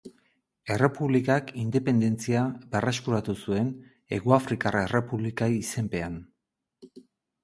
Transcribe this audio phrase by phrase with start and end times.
[0.75, 3.69] Errepublikak independentzia berreskuratu zuen
[4.17, 6.17] Hegoafrikar Errepublika izenpean.